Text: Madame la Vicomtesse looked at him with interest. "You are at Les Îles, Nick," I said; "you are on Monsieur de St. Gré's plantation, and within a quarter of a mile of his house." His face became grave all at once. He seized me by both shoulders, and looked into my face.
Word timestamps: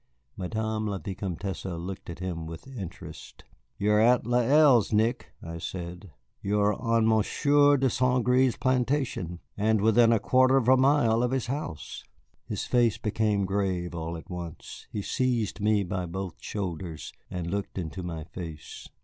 Madame 0.35 0.87
la 0.87 0.97
Vicomtesse 0.97 1.63
looked 1.79 2.09
at 2.09 2.17
him 2.17 2.47
with 2.47 2.65
interest. 2.75 3.43
"You 3.77 3.91
are 3.91 3.99
at 4.01 4.25
Les 4.25 4.47
Îles, 4.49 4.91
Nick," 4.91 5.31
I 5.43 5.59
said; 5.59 6.09
"you 6.41 6.59
are 6.59 6.73
on 6.73 7.05
Monsieur 7.07 7.77
de 7.77 7.87
St. 7.87 8.25
Gré's 8.25 8.57
plantation, 8.57 9.41
and 9.55 9.79
within 9.79 10.11
a 10.11 10.17
quarter 10.19 10.57
of 10.57 10.67
a 10.67 10.75
mile 10.75 11.21
of 11.21 11.29
his 11.29 11.45
house." 11.45 12.03
His 12.47 12.65
face 12.65 12.97
became 12.97 13.45
grave 13.45 13.93
all 13.93 14.17
at 14.17 14.27
once. 14.27 14.87
He 14.91 15.03
seized 15.03 15.61
me 15.61 15.83
by 15.83 16.07
both 16.07 16.33
shoulders, 16.41 17.13
and 17.29 17.51
looked 17.51 17.77
into 17.77 18.01
my 18.01 18.23
face. 18.23 18.89